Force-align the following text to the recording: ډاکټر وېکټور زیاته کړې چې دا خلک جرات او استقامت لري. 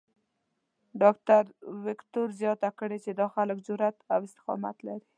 ډاکټر 1.01 1.43
وېکټور 1.85 2.27
زیاته 2.41 2.69
کړې 2.79 2.97
چې 3.05 3.11
دا 3.19 3.27
خلک 3.35 3.57
جرات 3.67 3.97
او 4.13 4.19
استقامت 4.27 4.77
لري. 4.87 5.07